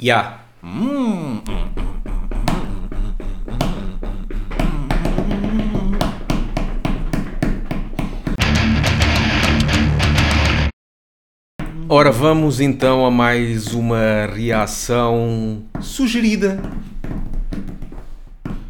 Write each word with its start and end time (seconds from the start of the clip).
Ya. 0.00 0.40
Ora, 11.86 12.10
vamos 12.10 12.60
então 12.60 13.04
a 13.04 13.10
mais 13.10 13.74
uma 13.74 14.24
reação 14.34 15.64
sugerida. 15.82 16.58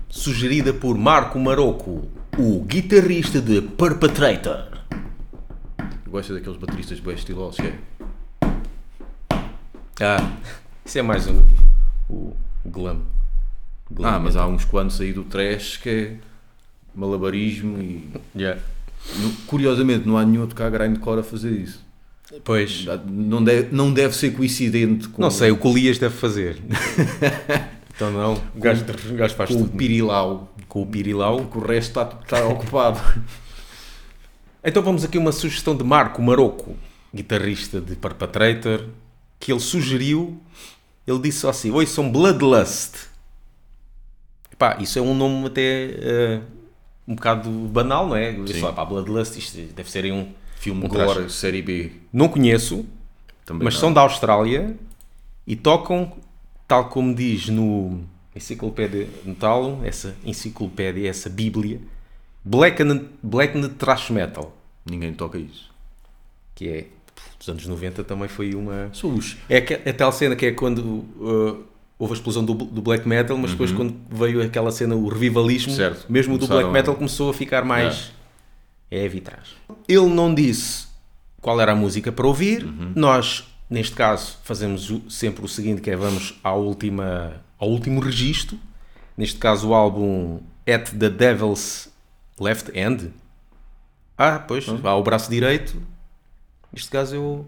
Sugerida 0.08 0.74
por 0.74 0.98
Marco 0.98 1.38
Maroco, 1.38 2.08
o 2.36 2.60
guitarrista 2.64 3.40
de 3.40 3.62
Perpetrator. 3.62 4.80
Gosta 6.08 6.34
daqueles 6.34 6.58
bateristas 6.58 6.98
bem 6.98 7.14
estilosos, 7.14 7.60
que 7.60 7.68
é? 7.68 7.78
Ah, 10.00 10.28
isso 10.90 10.98
é 10.98 11.02
mais 11.02 11.26
um, 11.28 11.40
o 12.08 12.34
glam. 12.66 13.02
Glam 13.88 14.10
Ah, 14.14 14.18
mas 14.18 14.34
há 14.36 14.44
uns 14.46 14.64
quantos 14.64 15.00
aí 15.00 15.12
do 15.12 15.22
trash 15.22 15.76
que 15.76 15.88
é 15.88 16.16
malabarismo 16.94 17.80
e... 17.80 18.08
Yeah. 18.34 18.60
No- 19.16 19.30
Curiosamente, 19.46 20.06
não 20.06 20.18
há 20.18 20.24
nenhum 20.24 20.40
outro 20.40 20.56
cá 20.56 20.68
grindcore 20.68 21.20
a 21.20 21.22
fazer 21.22 21.52
isso. 21.52 21.80
Pois, 22.44 22.84
Não 23.06 23.42
deve, 23.42 23.72
não 23.74 23.92
deve 23.92 24.14
ser 24.16 24.32
coincidente 24.32 25.08
com, 25.08 25.22
não 25.22 25.30
sei, 25.30 25.52
o 25.52 25.56
que 25.56 25.66
o 25.68 25.72
Lias 25.72 25.96
deve 25.98 26.16
fazer. 26.16 26.60
então 27.94 28.10
não, 28.12 28.34
o 28.54 28.60
gajo, 28.60 28.84
o 29.10 29.14
gajo 29.14 29.34
faz 29.36 29.48
com 29.50 29.56
o 29.56 29.58
tudo. 29.64 29.76
pirilau, 29.76 30.52
Com 30.68 30.82
o 30.82 30.86
pirilau. 30.86 31.38
porque 31.42 31.58
o 31.58 31.60
resto 31.60 31.88
está, 32.00 32.18
está 32.22 32.46
ocupado. 32.48 33.00
Então 34.64 34.82
vamos 34.82 35.04
aqui 35.04 35.18
uma 35.18 35.30
sugestão 35.32 35.76
de 35.76 35.84
Marco 35.84 36.20
Maroco, 36.20 36.76
guitarrista 37.14 37.80
de 37.80 37.94
Perpetrator, 37.96 38.86
que 39.40 39.50
ele 39.50 39.60
sugeriu, 39.60 40.40
ele 41.10 41.18
disse 41.20 41.38
só 41.40 41.50
assim, 41.50 41.70
oi, 41.70 41.86
são 41.86 42.10
Bloodlust. 42.10 43.08
Epá, 44.52 44.76
isso 44.80 44.98
é 44.98 45.02
um 45.02 45.14
nome 45.14 45.46
até 45.46 45.62
eh, 45.62 46.40
um 47.08 47.14
bocado 47.14 47.50
banal, 47.50 48.06
não 48.08 48.16
é? 48.16 48.36
Eu 48.36 48.44
disse, 48.44 48.60
Sim. 48.60 48.66
"Ah, 48.66 48.72
pá, 48.72 48.84
Bloodlust, 48.84 49.36
isto 49.36 49.56
deve 49.74 49.90
ser 49.90 50.10
um 50.12 50.32
Filme 50.56 50.84
um 50.84 50.88
Gore, 50.88 51.14
trash." 51.20 51.32
série 51.32 51.62
B. 51.62 51.92
Não 52.12 52.28
conheço, 52.28 52.84
Também 53.44 53.64
mas 53.64 53.74
não. 53.74 53.80
são 53.80 53.92
da 53.92 54.02
Austrália 54.02 54.76
e 55.46 55.56
tocam, 55.56 56.12
tal 56.68 56.88
como 56.90 57.14
diz 57.14 57.48
no 57.48 58.02
enciclopédia 58.36 59.08
Metal, 59.24 59.80
essa 59.82 60.14
enciclopédia, 60.24 61.08
essa 61.08 61.28
bíblia, 61.30 61.80
Black 62.44 62.82
and, 62.82 63.06
Black 63.22 63.56
and 63.58 63.68
Thrash 63.70 64.10
Metal, 64.10 64.54
Ninguém 64.84 65.12
toca 65.14 65.38
isso. 65.38 65.70
que 66.54 66.68
é, 66.68 66.86
dos 67.40 67.48
anos 67.48 67.66
90 67.66 68.04
também 68.04 68.28
foi 68.28 68.54
uma... 68.54 68.92
Os... 69.02 69.36
É, 69.48 69.60
que- 69.60 69.80
é 69.84 69.92
tal 69.92 70.12
cena 70.12 70.36
que 70.36 70.46
é 70.46 70.52
quando 70.52 70.78
uh, 70.78 71.64
houve 71.98 72.12
a 72.12 72.16
explosão 72.16 72.44
do, 72.44 72.54
do 72.54 72.80
black 72.82 73.08
metal, 73.08 73.36
mas 73.36 73.50
depois 73.52 73.72
quando 73.72 73.96
veio 74.10 74.40
aquela 74.42 74.70
cena, 74.70 74.94
o 74.94 75.08
revivalismo, 75.08 75.70
Uhum. 75.72 75.76
Certo. 75.76 76.06
mesmo 76.08 76.34
do 76.38 76.46
Começaram 76.46 76.60
black 76.60 76.68
a- 76.68 76.72
metal 76.82 76.94
começou 76.94 77.30
a 77.30 77.34
ficar 77.34 77.64
mais 77.64 78.12
heavy 78.90 79.20
trás. 79.20 79.48
Ele 79.88 80.06
não 80.08 80.32
disse 80.34 80.86
qual 81.40 81.58
era 81.60 81.72
a 81.72 81.74
música 81.74 82.12
para 82.12 82.26
ouvir, 82.26 82.62
Uhum. 82.64 82.92
nós, 82.94 83.44
neste 83.70 83.96
caso, 83.96 84.36
fazemos 84.44 84.92
sempre 85.08 85.42
o 85.44 85.48
seguinte, 85.48 85.80
que 85.80 85.90
é 85.90 85.96
vamos 85.96 86.38
à 86.44 86.52
última, 86.52 87.40
ao 87.58 87.70
último 87.70 88.00
registro, 88.00 88.58
neste 89.16 89.38
caso 89.38 89.68
o 89.70 89.74
álbum 89.74 90.40
At 90.68 90.90
the 90.90 91.08
Devil's 91.08 91.88
Left 92.38 92.70
End. 92.78 93.10
Ah, 94.18 94.38
pois, 94.38 94.66
vá 94.66 94.90
ao 94.90 95.02
braço 95.02 95.30
direito, 95.30 95.80
neste 96.72 96.90
caso 96.90 97.14
eu... 97.16 97.22
o 97.22 97.46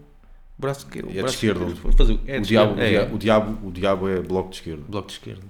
Braço, 0.57 0.85
que- 0.87 0.99
o 0.99 1.09
É 1.09 1.13
de 1.13 1.19
braço 1.19 1.35
esquerda. 1.35 1.65
Vou 1.65 1.91
fazer, 1.93 2.19
é 2.27 2.37
o, 2.37 2.41
de 2.41 2.47
diabo, 2.47 2.71
esquerda, 2.73 2.95
é, 3.11 3.13
o, 3.13 3.17
diabo, 3.17 3.67
o 3.67 3.71
diabo 3.71 4.07
é 4.09 4.21
bloco 4.21 4.49
de 4.49 4.55
esquerda. 4.57 4.83
bloco 4.87 5.07
de 5.07 5.13
esquerda. 5.13 5.41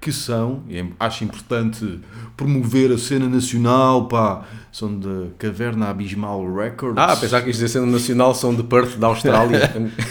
que 0.00 0.12
são, 0.12 0.62
e 0.68 0.78
é- 0.78 0.86
acho 0.98 1.24
importante 1.24 2.00
promover 2.36 2.92
a 2.92 2.98
cena 2.98 3.26
nacional, 3.28 4.08
pá, 4.08 4.44
são 4.72 4.98
da 4.98 5.28
Caverna 5.38 5.88
Abismal 5.88 6.52
Records. 6.54 6.98
Ah, 6.98 7.12
apesar 7.12 7.40
que 7.42 7.50
isto 7.50 7.64
é 7.64 7.68
cena 7.68 7.86
nacional, 7.86 8.34
são 8.34 8.54
de 8.54 8.62
Perth, 8.62 8.96
da 8.98 9.06
Austrália. 9.06 9.60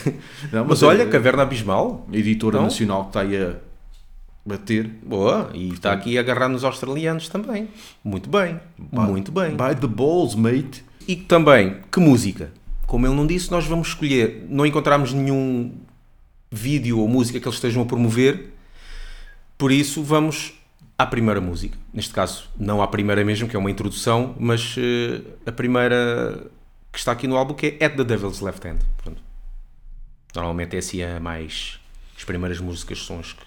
Não, 0.52 0.66
Mas 0.66 0.82
é- 0.82 0.86
olha, 0.88 1.06
Caverna 1.08 1.44
Abismal, 1.44 2.08
editora 2.12 2.56
Então? 2.58 2.64
nacional 2.64 3.04
que 3.04 3.10
está 3.10 3.22
aí 3.22 3.38
a 3.38 3.56
bater. 4.46 4.90
boa, 5.04 5.50
e 5.54 5.70
está 5.70 5.92
aqui 5.92 6.18
a 6.18 6.22
agarrar 6.22 6.50
nos 6.50 6.64
australianos 6.64 7.30
também. 7.30 7.68
Muito 8.04 8.28
bem, 8.30 8.60
muito 8.92 9.32
bem. 9.32 9.52
By 9.52 9.76
the 9.80 9.88
balls, 9.88 10.34
mate. 10.36 10.84
E 11.10 11.16
também, 11.16 11.82
que 11.92 12.00
música? 12.00 12.54
Como 12.86 13.08
ele 13.08 13.16
não 13.16 13.26
disse, 13.26 13.50
nós 13.50 13.66
vamos 13.66 13.88
escolher. 13.88 14.46
Não 14.48 14.64
encontramos 14.64 15.12
nenhum 15.12 15.76
vídeo 16.52 17.00
ou 17.00 17.08
música 17.08 17.40
que 17.40 17.48
eles 17.48 17.56
estejam 17.56 17.82
a 17.82 17.86
promover, 17.88 18.54
por 19.58 19.72
isso 19.72 20.04
vamos 20.04 20.54
à 20.96 21.08
primeira 21.08 21.42
música. 21.42 21.76
Neste 21.92 22.14
caso, 22.14 22.48
não 22.56 22.80
à 22.80 22.88
primeira 22.88 23.26
mesmo, 23.26 23.50
que 23.50 23.56
é 23.56 23.60
uma 23.60 23.72
introdução, 23.72 24.36
mas 24.40 24.76
eh, 24.78 25.22
a 25.48 25.52
primeira 25.52 26.46
que 26.94 27.00
está 27.00 27.12
aqui 27.14 27.26
no 27.26 27.38
álbum, 27.38 27.56
que 27.56 27.76
é 27.80 27.86
At 27.86 27.96
the 27.96 28.04
Devil's 28.04 28.40
Left 28.40 28.68
Hand. 28.68 28.78
Pronto. 29.04 29.20
Normalmente 30.36 30.76
é 30.76 30.80
assim 30.80 31.02
a 31.02 31.20
mais. 31.20 31.80
As 32.16 32.24
primeiras 32.24 32.60
músicas 32.60 33.04
são 33.04 33.20
as 33.20 33.34
que 33.34 33.44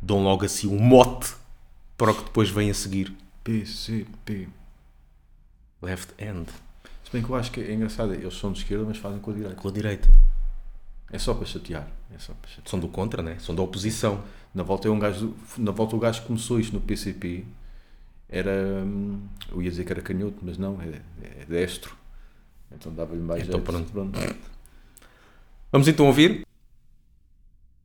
dão 0.00 0.22
logo 0.22 0.46
assim 0.46 0.68
um 0.68 0.80
mote 0.80 1.34
para 1.98 2.12
o 2.12 2.14
que 2.14 2.24
depois 2.24 2.48
vem 2.48 2.70
a 2.70 2.74
seguir. 2.74 3.14
PCP. 3.44 4.48
Left 5.82 6.12
Hand. 6.22 6.46
Se 7.04 7.12
bem 7.12 7.22
que 7.22 7.30
eu 7.30 7.36
acho 7.36 7.50
que 7.52 7.60
é 7.60 7.72
engraçado, 7.72 8.14
eles 8.14 8.34
são 8.34 8.52
de 8.52 8.58
esquerda, 8.60 8.84
mas 8.84 8.96
fazem 8.98 9.18
com 9.20 9.30
a 9.30 9.34
direita. 9.34 9.54
Com 9.56 9.68
a 9.68 9.70
direita. 9.70 10.08
É 11.12 11.18
só 11.18 11.34
para 11.34 11.46
chatear. 11.46 11.86
É 12.14 12.18
só 12.18 12.32
para 12.34 12.48
chatear. 12.50 12.68
São 12.68 12.80
do 12.80 12.88
contra, 12.88 13.22
né? 13.22 13.36
São 13.38 13.54
da 13.54 13.62
oposição. 13.62 14.24
Na 14.52 14.62
volta, 14.62 14.88
é 14.88 14.90
um 14.90 14.98
gajo, 14.98 15.34
na 15.58 15.70
volta 15.70 15.94
o 15.94 15.98
gajo 15.98 16.22
que 16.22 16.26
começou 16.26 16.58
isto 16.58 16.72
no 16.72 16.80
PCP 16.80 17.44
era. 18.28 18.50
hum, 18.84 19.20
Eu 19.52 19.62
ia 19.62 19.70
dizer 19.70 19.84
que 19.84 19.92
era 19.92 20.02
canhoto, 20.02 20.38
mas 20.42 20.58
não, 20.58 20.80
é, 20.82 21.00
é 21.42 21.44
destro. 21.46 21.96
Então 22.72 22.92
dava-lhe 22.92 23.20
mais 23.20 23.42
Então 23.42 23.60
jeito. 23.60 23.92
pronto. 23.92 24.36
Vamos 25.70 25.86
então 25.88 26.06
ouvir? 26.06 26.44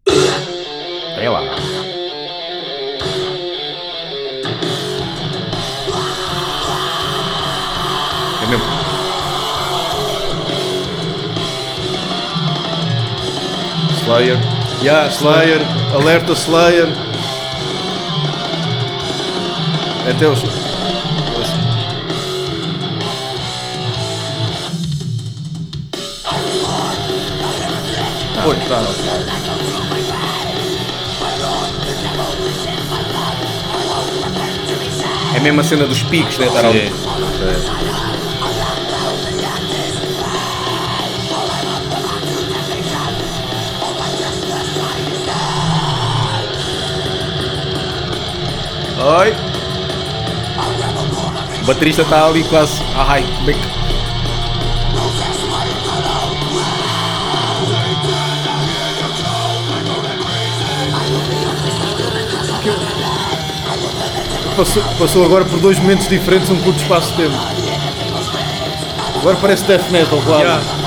É 0.07 1.30
lá. 1.30 1.91
É 8.41 8.47
mesmo. 8.47 8.66
Slayer. 14.03 14.38
Yeah, 14.81 15.09
Slayer. 15.09 15.62
Alerta 15.94 16.34
Slayer. 16.34 16.88
Até 20.09 20.28
os. 20.28 20.41
Oi, 28.44 28.56
tá. 28.68 28.81
É 35.35 35.40
mesmo 35.40 35.62
a 35.62 35.63
cena 35.63 35.85
dos 35.85 36.01
picos, 36.03 36.38
né? 36.40 36.47
Estar 36.47 36.66
ali. 36.66 36.91
Oi. 49.03 49.34
O 51.62 51.66
baterista 51.66 52.01
está 52.03 52.25
ali 52.28 52.44
quase. 52.44 52.81
Ai, 52.95 53.23
bem 53.45 53.56
que- 53.56 53.81
Passou, 64.56 64.83
passou 65.00 65.25
agora 65.25 65.45
por 65.45 65.59
dois 65.59 65.80
momentos 65.80 66.07
diferentes 66.07 66.50
num 66.50 66.59
curto 66.62 66.81
espaço 66.81 67.12
de 67.15 67.24
tempo. 67.24 67.36
Agora 69.19 69.38
parece 69.38 69.63
death 69.65 69.89
metal, 69.89 70.19
claro. 70.25 70.42
Yeah. 70.42 70.81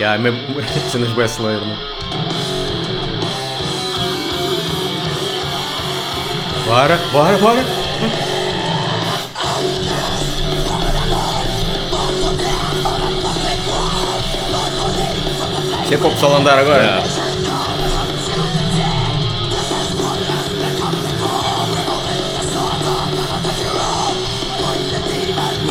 Yeah, 0.00 0.14
é 0.14 0.18
mesmo 0.18 0.40
cenas 0.90 1.10
bué 1.10 1.28
celeiro, 1.28 1.60
não. 1.60 1.76
Bora, 6.64 6.96
bora, 7.12 7.36
bora! 7.36 7.60
Isto 15.82 15.92
é 15.92 15.98
para 15.98 16.06
o 16.06 16.10
pessoal 16.12 16.36
andar 16.36 16.58
agora? 16.58 16.82
Yeah. 16.82 17.06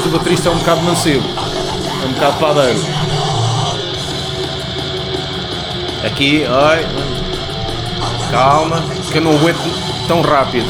O 0.06 0.10
baterista 0.12 0.50
é 0.50 0.52
um 0.52 0.60
bocado 0.60 0.82
mancebo, 0.82 1.26
é 2.04 2.06
um 2.06 2.14
bocado 2.14 2.38
padeiro. 2.40 3.09
Aqui, 6.06 6.46
ai. 6.46 6.86
Calma, 8.32 8.82
que 9.12 9.18
eu 9.18 9.22
não 9.22 9.36
aguento 9.36 9.60
tão 10.08 10.22
rápido. 10.22 10.68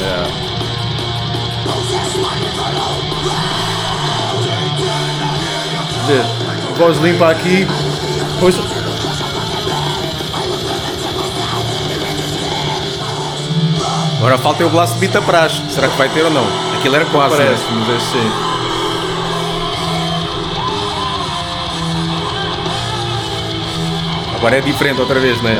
Vê, 6.07 6.21
voz 6.77 6.97
limpa 6.99 7.29
aqui. 7.29 7.67
Depois, 8.33 8.55
Agora 14.17 14.37
falta 14.37 14.65
o 14.65 14.69
Blast 14.69 14.97
Beat 14.97 15.15
a 15.15 15.21
praxe. 15.21 15.61
Será 15.69 15.87
que 15.87 15.97
vai 15.97 16.09
ter 16.09 16.23
ou 16.23 16.29
não? 16.31 16.45
Aquilo 16.77 16.95
era 16.95 17.05
quase. 17.05 17.37
né? 17.37 17.45
parece, 17.45 17.63
mas 17.71 17.89
é 17.89 17.99
sim. 17.99 18.58
Agora 24.39 24.57
é 24.57 24.61
diferente 24.61 25.01
outra 25.01 25.19
vez, 25.19 25.41
não 25.41 25.49
é? 25.49 25.55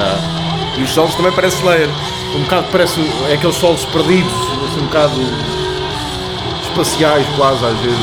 E 0.78 0.84
os 0.84 0.92
solos 0.92 1.14
também 1.14 1.34
parece 1.34 1.58
Slayer. 1.58 1.90
Um 2.34 2.44
bocado 2.44 2.68
parece. 2.72 3.02
É 3.30 3.34
aqueles 3.34 3.58
solos 3.58 3.84
perdidos, 3.84 4.32
assim, 4.32 4.80
um 4.80 4.86
bocado. 4.86 5.22
espaciais 6.64 7.28
quase 7.36 7.66
às 7.66 7.78
vezes. 7.80 8.00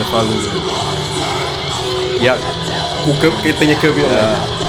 É 0.00 0.04
fácil. 0.10 0.72
Yeah. 2.20 2.42
O 3.06 3.42
quem 3.42 3.52
tenha 3.52 3.76
cabelo. 3.76 4.61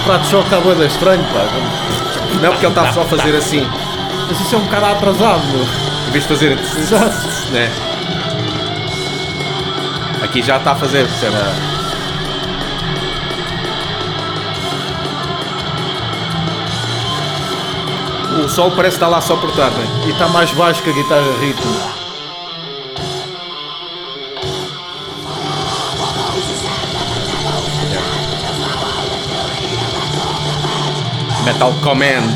O 0.00 0.04
prato 0.04 0.22
de 0.22 0.30
choque 0.30 0.54
está 0.54 0.84
estranho, 0.84 1.24
pá. 1.24 1.44
Não, 2.40 2.50
porque 2.50 2.66
ele 2.66 2.72
está 2.72 2.92
só 2.92 3.02
a 3.02 3.04
fazer 3.04 3.36
assim. 3.36 3.66
Mas 4.28 4.40
isso 4.40 4.54
é 4.54 4.58
um 4.58 4.62
bocado 4.62 4.86
atrasado, 4.86 5.42
meu. 5.48 5.66
Em 6.08 6.10
vez 6.10 6.24
de 6.24 6.28
fazer. 6.28 6.52
Exato. 6.52 7.26
Né? 7.50 7.70
Aqui 10.22 10.42
já 10.42 10.56
está 10.58 10.72
a 10.72 10.76
fazer, 10.76 11.06
percebe? 11.06 11.36
O 18.44 18.48
sol 18.48 18.70
parece 18.70 18.96
estar 18.96 19.08
lá 19.08 19.20
só 19.20 19.36
por 19.36 19.50
estar, 19.50 19.70
não 19.70 19.82
é? 19.82 20.06
E 20.06 20.10
está 20.10 20.28
mais 20.28 20.50
baixo 20.52 20.82
que 20.82 20.90
a 20.90 20.92
guitarra 20.92 21.32
ritmo. 21.40 21.97
Metal 31.48 31.72
Command. 31.80 32.28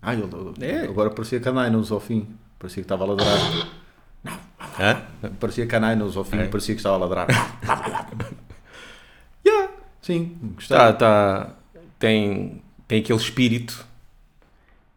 Ah, 0.00 0.14
ele, 0.14 0.22
É. 0.64 0.84
agora 0.84 1.10
parecia 1.10 1.40
Canainos 1.40 1.90
ao 1.90 1.98
fim. 1.98 2.26
Parecia 2.56 2.82
que 2.82 2.84
estava 2.84 3.02
a 3.04 3.06
ladrar. 3.08 3.38
Hã? 4.78 5.02
Parecia 5.40 5.66
Canainos 5.66 6.16
ao 6.16 6.22
fim, 6.24 6.38
É. 6.38 6.46
parecia 6.46 6.74
que 6.74 6.78
estava 6.80 6.96
a 6.96 6.98
ladrar. 6.98 7.26
Yeah. 9.44 9.72
Sim, 10.02 10.36
gostei. 10.54 10.76
Tá, 10.76 10.92
tá. 10.92 11.50
Tem, 11.98 12.62
tem 12.86 13.00
aquele 13.00 13.18
espírito. 13.18 13.84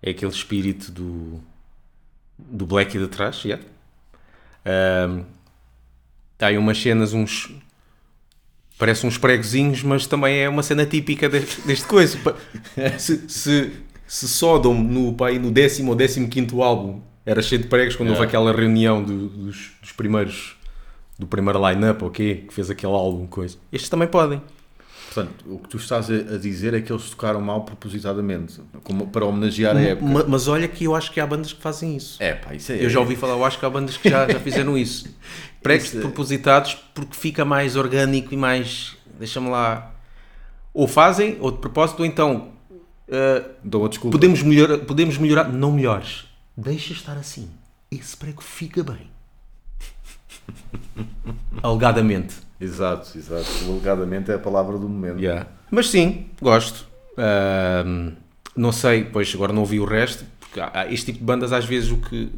É 0.04 0.10
aquele 0.12 0.32
espírito 0.32 0.92
do. 0.92 1.40
do 2.38 2.66
Black 2.66 2.98
de 2.98 3.08
trás, 3.08 3.44
yeah. 3.44 3.64
Ahm, 4.66 5.24
Tá 6.38 6.48
aí 6.48 6.58
umas 6.58 6.80
cenas, 6.82 7.14
uns. 7.14 7.50
Parece 8.82 9.06
uns 9.06 9.16
pregozinhos, 9.18 9.84
mas 9.84 10.08
também 10.08 10.40
é 10.40 10.50
uma 10.50 10.64
cena 10.64 10.86
típica 10.88 11.30
deste, 11.30 11.62
deste 11.62 11.86
coisa. 11.86 12.18
Se, 12.98 13.30
se, 13.30 13.72
se 14.08 14.28
Sodom 14.28 14.74
no, 14.74 15.14
pá, 15.14 15.28
aí 15.28 15.38
no 15.38 15.52
décimo 15.52 15.92
ou 15.92 15.96
décimo 15.96 16.28
quinto 16.28 16.64
álbum 16.64 17.00
era 17.24 17.42
cheio 17.44 17.62
de 17.62 17.68
pregos 17.68 17.96
quando 17.96 18.10
houve 18.10 18.22
Yeah. 18.24 18.28
aquela 18.40 18.52
reunião 18.52 19.04
do- 19.04 19.28
dos, 19.30 19.72
dos 19.82 19.92
primeiros 19.92 20.56
do 21.20 21.28
primeiro 21.28 21.60
line-up, 21.70 22.04
ok? 22.04 22.46
Que 22.48 22.54
fez 22.54 22.72
aquele 22.72 22.92
álbum, 22.94 23.28
coisa. 23.28 23.56
Estes 23.72 23.88
também 23.90 24.08
podem. 24.08 24.42
Portanto, 25.06 25.44
o 25.46 25.60
que 25.60 25.68
tu 25.68 25.78
estás 25.78 26.10
a 26.10 26.38
dizer 26.38 26.74
é 26.74 26.80
que 26.82 26.92
eles 26.92 27.10
tocaram 27.10 27.42
mal 27.42 27.64
propositadamente, 27.66 28.62
como 28.84 29.08
para 29.08 29.26
homenagear 29.26 29.76
a 29.76 29.82
época. 29.82 30.06
Ma- 30.10 30.24
Mas 30.26 30.48
olha 30.48 30.68
que 30.70 30.86
eu 30.86 30.96
acho 30.96 31.12
que 31.12 31.20
há 31.20 31.28
bandas 31.28 31.52
que 31.52 31.62
fazem 31.62 31.98
isso. 31.98 32.16
É 32.24 32.34
pá, 32.34 32.54
isso 32.56 32.72
é. 32.72 32.84
Eu 32.84 32.90
já 32.90 33.00
ouvi 33.00 33.18
falar, 33.18 33.34
eu 33.34 33.44
acho 33.44 33.60
que 33.60 33.66
há 33.66 33.70
bandas 33.70 33.98
que 33.98 34.10
já, 34.10 34.26
já 34.32 34.40
fizeram 34.40 34.78
isso. 34.78 35.14
Pregos 35.62 35.88
Isso 35.88 35.98
é- 35.98 36.02
propositados 36.02 36.76
porque 36.94 37.16
fica 37.16 37.44
mais 37.44 37.76
orgânico 37.76 38.34
e 38.34 38.38
mais. 38.38 38.96
Deixa-me 39.20 39.50
lá. 39.50 39.94
Ou 40.74 40.88
fazem, 40.88 41.38
ou 41.42 41.52
de 41.52 41.58
propósito, 41.58 42.00
ou 42.00 42.06
então. 42.06 42.54
uh, 43.10 43.50
Dou 43.64 43.86
a 43.86 43.90
desculpa. 43.90 44.18
podemos, 44.18 44.42
melhorar, 44.42 44.78
podemos 44.80 45.18
melhorar. 45.18 45.50
Não 45.52 45.74
melhores. 45.74 46.24
Deixa 46.56 46.94
estar 46.94 47.18
assim. 47.18 47.50
Esse 47.92 48.16
prego 48.16 48.42
fica 48.42 48.82
bem. 48.82 49.12
Alegadamente. 51.62 52.36
Exato, 52.62 53.18
exato. 53.18 53.48
Alegadamente 53.68 54.32
é 54.32 54.36
a 54.36 54.40
palavra 54.40 54.78
do 54.78 54.88
momento. 54.88 55.20
Yeah. 55.20 55.48
Mas 55.70 55.90
sim, 55.90 56.28
gosto. 56.42 56.86
Ahm, 57.18 58.14
não 58.56 58.72
sei, 58.72 59.04
pois 59.06 59.34
agora 59.34 59.52
não 59.52 59.62
ouvi 59.62 59.80
o 59.80 59.86
resto, 59.86 60.24
porque 60.40 60.60
há, 60.60 60.72
há 60.74 60.92
este 60.92 61.08
tipo 61.08 61.20
de 61.20 61.26
bandas 61.26 61.52
às 61.52 61.66
vezes 61.66 61.92
o 61.92 61.98
que, 61.98 62.32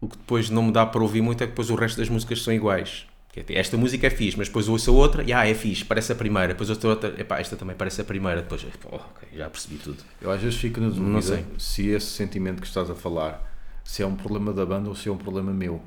o 0.00 0.08
que 0.08 0.16
depois 0.18 0.50
não 0.50 0.64
me 0.64 0.72
dá 0.72 0.84
para 0.84 1.00
ouvir 1.02 1.22
muito 1.22 1.42
é 1.42 1.46
que 1.46 1.52
depois 1.52 1.70
o 1.70 1.74
resto 1.74 1.98
das 1.98 2.08
músicas 2.08 2.42
são 2.42 2.52
iguais. 2.52 3.06
É, 3.36 3.58
Esta 3.58 3.76
música 3.76 4.06
é 4.06 4.10
fixe, 4.10 4.36
mas 4.38 4.48
depois 4.48 4.66
ouço 4.66 4.90
a 4.90 4.94
outra 4.94 5.22
e 5.22 5.30
ah, 5.32 5.46
é 5.46 5.52
fixe, 5.54 5.84
parece 5.84 6.10
a 6.10 6.14
primeira. 6.14 6.48
Depois 6.48 6.70
ouço 6.70 6.86
a 6.86 6.90
outra, 6.90 7.14
epá, 7.20 7.38
esta 7.38 7.54
também 7.54 7.76
parece 7.76 8.00
a 8.00 8.04
primeira. 8.04 8.40
Depois, 8.40 8.62
pô, 8.80 8.96
ok, 8.96 9.28
já 9.34 9.48
percebi 9.50 9.76
tudo. 9.76 9.98
Eu 10.22 10.30
às 10.30 10.40
vezes 10.40 10.58
fico 10.58 10.80
na 10.80 10.88
dúvida 10.88 11.06
Não 11.06 11.20
sei. 11.20 11.44
se 11.58 11.86
esse 11.88 12.06
sentimento 12.06 12.62
que 12.62 12.66
estás 12.66 12.90
a 12.90 12.94
falar 12.94 13.46
se 13.84 14.02
é 14.02 14.06
um 14.06 14.16
problema 14.16 14.52
da 14.54 14.64
banda 14.64 14.88
ou 14.88 14.94
se 14.94 15.08
é 15.08 15.12
um 15.12 15.18
problema 15.18 15.52
meu. 15.52 15.82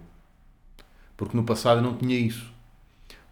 Porque 1.17 1.35
no 1.35 1.43
passado 1.43 1.79
eu 1.79 1.81
não 1.81 1.97
tinha 1.97 2.17
isso. 2.17 2.45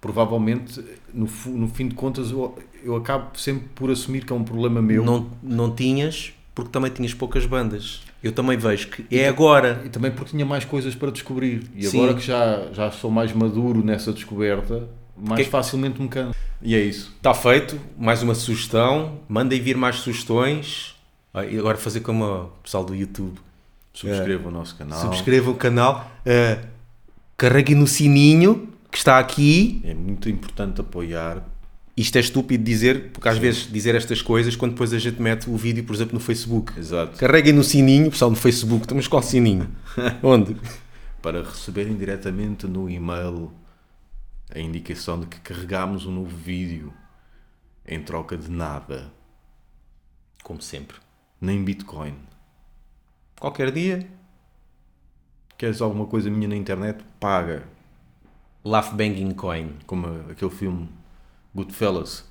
Provavelmente, 0.01 0.83
no, 1.13 1.27
no 1.47 1.67
fim 1.67 1.87
de 1.87 1.95
contas, 1.95 2.31
eu, 2.31 2.57
eu 2.83 2.95
acabo 2.95 3.37
sempre 3.37 3.67
por 3.75 3.89
assumir 3.89 4.23
que 4.25 4.31
é 4.31 4.35
um 4.35 4.43
problema 4.43 4.81
meu. 4.81 5.03
Não, 5.03 5.27
não 5.41 5.73
tinhas, 5.75 6.33
porque 6.53 6.71
também 6.71 6.91
tinhas 6.91 7.13
poucas 7.13 7.45
bandas. 7.45 8.01
Eu 8.23 8.31
também 8.31 8.57
vejo 8.57 8.89
que 8.89 9.05
é 9.15 9.27
agora. 9.27 9.81
E 9.85 9.89
também 9.89 10.11
porque 10.11 10.31
tinha 10.31 10.45
mais 10.45 10.65
coisas 10.65 10.95
para 10.95 11.11
descobrir. 11.11 11.63
E 11.75 11.85
Sim. 11.87 11.97
agora 11.99 12.13
que 12.15 12.21
já, 12.25 12.67
já 12.73 12.91
sou 12.91 13.09
mais 13.11 13.31
maduro 13.33 13.83
nessa 13.83 14.11
descoberta, 14.13 14.87
mais 15.15 15.43
Que- 15.45 15.49
facilmente 15.51 16.01
me 16.01 16.07
canso. 16.07 16.35
E 16.61 16.75
é 16.75 16.79
isso. 16.79 17.13
Está 17.17 17.33
feito, 17.33 17.79
mais 17.97 18.23
uma 18.23 18.33
sugestão. 18.33 19.19
Mandem 19.29 19.61
vir 19.61 19.77
mais 19.77 19.97
sugestões. 19.97 20.95
Ah, 21.33 21.45
E 21.45 21.57
agora 21.59 21.77
fazer 21.77 21.99
como 22.01 22.23
o 22.25 22.47
pessoal 22.63 22.83
do 22.83 22.95
YouTube. 22.95 23.37
Subscreva 23.93 24.49
o 24.49 24.51
nosso 24.51 24.75
canal. 24.75 24.99
Subscrevam 24.99 25.53
o 25.53 25.57
canal. 25.57 26.09
ah, 26.25 26.57
carreguem 27.35 27.75
no 27.75 27.85
sininho 27.87 28.67
que 28.97 29.01
está 29.01 29.19
aqui. 29.19 29.79
É 29.83 29.93
muito 29.93 30.27
importante 30.27 30.81
apoiar. 30.81 31.47
Isto 31.95 32.17
é 32.17 32.19
estúpido 32.19 32.63
dizer, 32.63 33.11
porque 33.11 33.29
às 33.29 33.37
vezes 33.37 33.71
dizer 33.71 33.93
estas 33.93 34.23
coisas 34.23 34.55
quando 34.55 34.71
depois 34.71 34.91
a 34.91 34.97
gente 34.97 35.21
mete 35.21 35.47
o 35.47 35.55
vídeo, 35.55 35.83
por 35.83 35.95
exemplo, 35.95 36.15
no 36.15 36.19
Facebook. 36.19 36.77
Exato. 36.77 37.15
Carreguem 37.15 37.53
no 37.53 37.63
sininho, 37.63 38.09
pessoal, 38.09 38.31
no 38.31 38.37
Facebook. 38.37 38.81
Estamos 38.85 39.07
com 39.07 39.17
o 39.17 39.21
sininho. 39.21 39.69
Onde? 40.23 40.57
Para 41.21 41.43
receberem 41.43 41.95
diretamente 41.95 42.65
no 42.65 42.89
e-mail 42.89 43.51
a 44.53 44.59
indicação 44.59 45.19
de 45.19 45.27
que 45.27 45.39
carregámos 45.41 46.07
um 46.07 46.11
novo 46.11 46.35
vídeo 46.35 46.91
em 47.85 48.01
troca 48.01 48.35
de 48.35 48.49
nada, 48.49 49.11
Como 50.43 50.59
sempre. 50.59 50.97
nem 51.39 51.63
Bitcoin. 51.63 52.15
Qualquer 53.39 53.71
dia, 53.71 54.07
Queres 55.55 55.81
alguma 55.81 56.05
coisa 56.05 56.29
minha 56.29 56.47
na 56.47 56.55
internet? 56.55 57.03
Paga. 57.19 57.76
Laugh 58.67 58.93
Banging 58.93 59.31
Coin. 59.31 59.69
Como 59.85 60.07
aquele 60.29 60.51
filme 60.51 60.89
Goodfellas. 61.53 62.25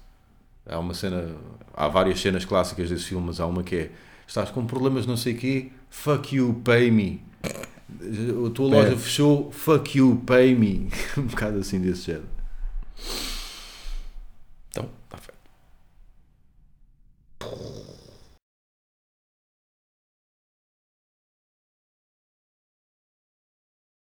Há 0.69 0.79
uma 0.79 0.95
cena, 0.95 1.37
há 1.75 1.89
várias 1.89 2.21
cenas 2.21 2.45
clássicas 2.45 2.91
desse 2.91 3.05
filme, 3.05 3.27
mas 3.27 3.41
há 3.41 3.47
uma 3.47 3.63
que 3.63 3.77
é 3.77 3.91
estás 4.27 4.51
com 4.51 4.67
problemas 4.67 5.07
não 5.07 5.17
sei 5.17 5.35
quê, 5.35 5.71
fuck 5.89 6.35
you, 6.35 6.61
pay 6.65 6.91
me. 6.91 7.23
A 7.45 8.51
tua 8.51 8.71
Pera. 8.71 8.83
loja 8.83 8.97
fechou, 8.97 9.51
fuck 9.53 9.97
you, 9.97 10.23
pay 10.27 10.55
me. 10.55 10.89
um 11.17 11.23
bocado 11.23 11.59
assim 11.59 11.81
desse 11.81 12.07
género. 12.07 12.36